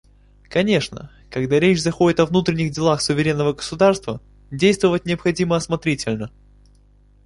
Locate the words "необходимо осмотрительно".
5.05-6.31